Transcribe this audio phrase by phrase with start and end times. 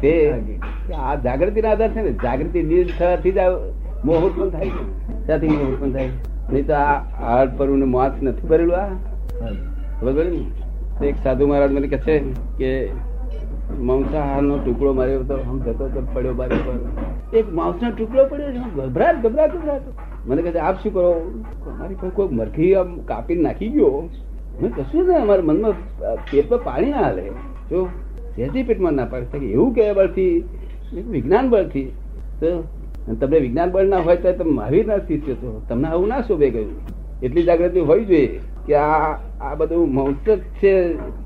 [0.00, 0.12] તે
[0.98, 3.38] આ જાગૃતિ ના આધાર છે ને જાગૃતિ નિર્જ થવાથી જ
[4.04, 4.84] મોહ ઉત્પન્ન થાય છે.
[5.26, 6.08] ત્યાંથી મોહ ઉત્પન્ન થાય?
[6.52, 8.88] નહીં તો આ હાડ પર માસ નથી ભરેલું આ?
[10.00, 11.06] ખબર ને?
[11.06, 12.18] એક સાધુ મહારાજ મને કહે છે
[12.58, 12.70] કે
[13.80, 17.38] માંસાહાર નો ટુકડો માર્યો તો આમ જતો તો પડ્યો બારે પર.
[17.38, 19.82] એક માંસ નો ટુકડો પડ્યો છે ગભરાટ ગભરાટ ગભરાટ.
[20.26, 21.30] મને કહે છે આપ શું કરો?
[21.78, 24.08] મારી પાસે કોઈ મરઘી આમ કાપીને નાખી ગયો.
[24.62, 25.72] મેં કશું ને અમારા મનમાં
[26.30, 27.22] પેટમાં પાણી ના હાલે.
[27.70, 27.88] જો
[28.36, 29.38] સહેજી પેટમાં ના પાડે.
[29.38, 30.44] કે એવું કહેવા બળથી
[31.08, 31.84] વિજ્ઞાન બળથી
[32.40, 32.50] તો
[33.20, 35.62] તમને વિજ્ઞાન બળ ના હોય તો તમે મહાવીર ના શિષ્ય છો.
[35.68, 36.70] તમને આવું ના શોભે ગયું
[37.22, 40.72] એટલી જાગૃતિ હોવી જોઈએ કે આ આ બધું મૌસ જ છે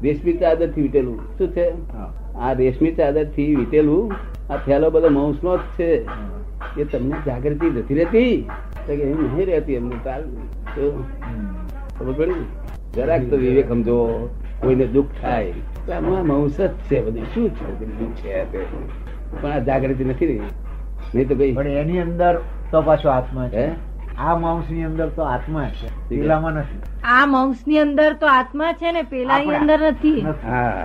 [0.03, 1.67] રેશમી ચાદરથી વીટેલું શું છે?
[2.35, 4.13] આ રેશમી ચાદરથી વીટેલું
[4.53, 5.91] આ થેલો બધો મૌસ નો જ છે.
[6.79, 8.37] એ તમને જાગૃતિ નથી રહેતી.
[8.87, 10.23] કે એમ નહીં રહેતી એમને ચાલ
[10.75, 11.05] તો
[11.99, 12.45] ખબર પડી?
[12.95, 13.99] જરાક તો વિવેક સમજો.
[14.65, 15.53] કોઈને દુઃખ થાય
[15.87, 17.25] તો આમાં મૌસ જ છે બધું.
[17.35, 18.17] શું છે બધું?
[18.17, 18.45] છે
[19.43, 20.41] પણ આ જાગૃતિ નથી રહી.
[21.15, 21.53] નહીં તો કઈ.
[21.53, 22.41] પણ એની અંદર
[22.71, 23.95] તો પાછો આત્મા છે.
[24.19, 26.09] આ માંસની અંદર તો આત્મા છે.
[26.09, 26.79] પેલામાં નથી.
[27.05, 30.27] આ માઉસની અંદર તો આત્મા છે ને પેલા ની અંદર નથી.
[30.45, 30.85] હા.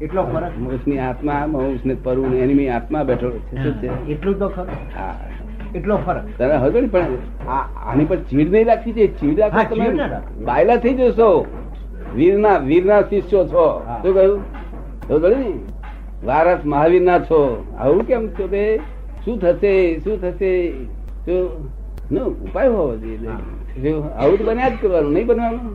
[0.00, 3.62] એટલો ફરક મૌસની આત્મા મૌસ ને પરુ ને એની આત્મા બેઠો છે.
[3.62, 4.10] શું છે?
[4.10, 4.66] એટલું તો ખરું.
[4.98, 5.14] હા.
[5.74, 6.38] એટલો ફરક.
[6.38, 7.02] તને હવે પણ
[7.86, 9.90] આની પર ચીડ નહીં રાખવી છે ચીડ હા, તમે
[10.44, 11.46] બાયલા થઈ જશો.
[12.16, 13.64] વીરના વીરના શિષ્યો છો.
[14.02, 14.40] શું કહ્યું?
[15.08, 15.52] તો કહ્યું ને
[16.26, 17.40] વારસ મહાવીર ના છો.
[17.78, 18.62] આવું કેમ છો બે
[19.24, 19.72] શું થશે?
[20.04, 20.52] શું થશે?
[22.46, 23.32] ઉપાય હોવો જોઈએ.
[24.18, 25.66] આવું તો બન્યા જ કરવાનું નહીં બનવાનું?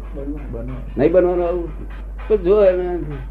[0.98, 1.68] નહીં બનવાનું આવું?
[2.28, 2.56] તો જો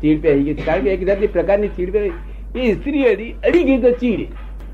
[0.03, 0.55] ચીડ પહેરી ગઈ.
[0.69, 2.15] કારણ કે એક જાતની પ્રકારની ચીડ પહેરી
[2.55, 4.21] એ સ્ત્રી અડી અડી ગઈ તો ચીડ.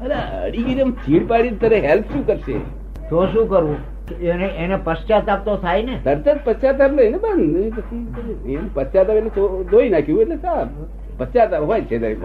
[0.05, 2.57] અરે અડી ગઈ તો ચીડ પાડી તારે હેલ્પ શું કરશે?
[3.11, 3.79] તો શું કરવું?
[4.33, 5.97] એને એને પશ્ચાતાપ તો થાય ને.
[6.05, 10.73] તરત જ પશ્ચાતાપ બંધ નહીં પછી એમ પશ્ચાતાપ એટલે ધોઈ નાખ્યું એટલે સાફ.
[11.19, 12.19] પશ્ચાતાપ હોય છે દરેક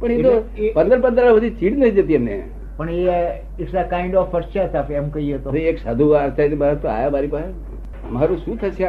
[0.00, 0.32] પણ એ તો
[0.74, 2.36] પંદર પંદર સુધી ચીડ નહીં જતી એમને.
[2.78, 3.16] પણ એ
[3.58, 5.56] ઇટ્સ અ કાઇન્ડ ઓફ પશ્ચાતાપ એમ કહીએ તો.
[5.72, 7.50] એક સાધુ આચાર્ય મારા તો આયા મારી પાસે.
[8.10, 8.86] મારું શું થશે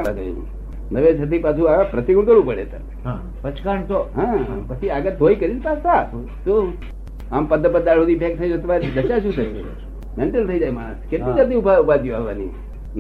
[0.92, 4.38] નવે થતી પાછું આ પ્રતિકૂળ કરવું પડે તમે પચકાણ તો હા
[4.70, 6.00] પછી આગળ ધોઈ કરીને પાછા
[6.46, 6.56] તો
[7.32, 9.66] આમ પદ પદાળ સુધી ફેક થઈ જતો દશા શું થઈ
[10.18, 11.00] મેન્ટલ થઈ જાય માણસ.
[11.12, 12.52] કેટલી જલ્દી ઊભા ઉપાધિ આવવાની.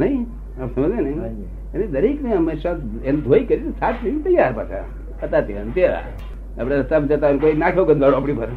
[0.01, 0.23] નહીં?
[0.61, 1.11] આપ સમજે ને?
[1.73, 4.85] એટલે દરેક ને હંમેશા એને ધોઈ કરીને સાત પીવી તૈયાર પાછા.
[5.23, 6.01] હતા ત્યાં તેરા
[6.59, 8.49] આપણે રસ્તામાં જતા કોઈ નાખ્યો ગંધાડો આપણી પર.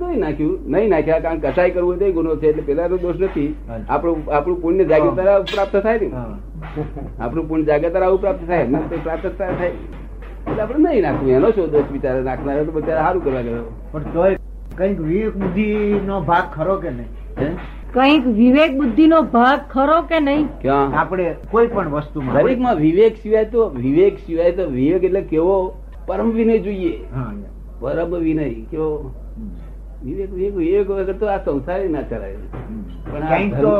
[0.00, 0.58] ધોઈ નાખ્યું.
[0.74, 3.48] નહીં નાખ્યા કારણ કે કસાઈ કરવું તો ગુનો છે એટલે પેલા દોષ નથી.
[3.88, 6.08] આપણું આપણું પુણ્ય જાગ્રતા પ્રાપ્ત થાય ને.
[7.20, 8.64] આપણું પુણ્ય જાગ્રતા આવું પ્રાપ્ત થાય.
[8.64, 9.72] એમને પ્રાપ્ત થાય.
[10.46, 11.30] એટલે આપણે નહીં નાખવું.
[11.38, 13.66] એનો શું દોષ બિચારા નાખનાર તો બિચારા સારું કરવા ગયો.
[13.92, 14.36] પણ તોય
[14.78, 15.66] કંઈક વિવેક બુદ્ધિ
[16.06, 17.10] નો ભાગ ખરો કે નહીં?
[17.92, 20.46] કંઈક વિવેક બુદ્ધિ નો ભાગ ખરો કે નહીં?
[20.60, 21.00] ક્યાં?
[21.00, 25.74] આપણે કોઈ પણ વસ્તુ દરેકમાં વિવેક સિવાય તો વિવેક સિવાય તો વિવેક એટલે કેવો?
[26.06, 27.00] પરમ વિનય જોઈએ.
[27.80, 29.14] પરમ વિનય કેવો?
[30.04, 32.36] વિવેક વિવેક વિવેક વગર તો આ સંસાર ના ચલાય.
[33.12, 33.20] પણ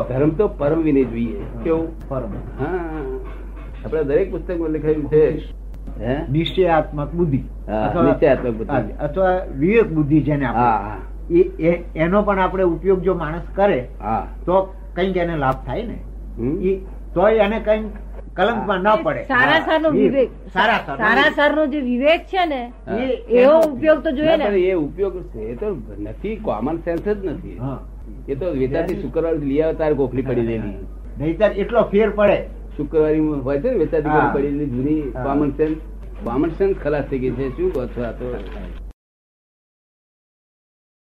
[0.03, 1.41] ધર્મ- તો પરમ વિનય જોઈએ.
[1.65, 2.09] કેવું?
[2.09, 2.31] પરમ.
[2.65, 2.81] હા.
[3.85, 5.39] આપણે દરેક પુસ્તકમાં લખાયું છે.
[6.01, 6.17] હે?
[6.33, 7.39] નિશ્ચયાત્મક બુદ્ધિ.
[7.85, 8.93] અથવા- નિશ્ચયાત્મક બુદ્ધિ.
[8.93, 10.97] અથવા વિવેક બુદ્ધિ જેને હા.
[11.95, 13.81] એનો પણ આપણે ઉપયોગ જો માણસ કરે
[14.47, 14.57] તો
[14.95, 15.99] કંઈક એને લાભ થાય ને.
[16.37, 16.81] તો ઈ
[17.15, 17.95] તોય એને કંઈક
[18.37, 19.23] કલંકમાં ન પડે.
[19.29, 20.31] સારાસાર નો વિવેક.
[20.55, 22.61] સારાસાર નો નો જે વિવેક છે ને
[23.29, 27.59] એવો ઉપયોગ તો જોઈએ ને એ ઉપયોગ એ તો નથી કોમન સેન્સ જ નથી.
[28.29, 30.77] એ તો વેચાતી શુક્રવાર લઈ આવે તારે ગોખલી પડી દેલી
[31.19, 32.39] નહીતર એટલો ફેર પડે.
[32.77, 35.79] શુક્રવારી હોય છે ને વેચાતી પડી જૂની કોમન સેન્સ
[36.25, 38.27] કોમન સેન્સ ખલાસ થઈ ગઈ છે શું કહો છો આ તો?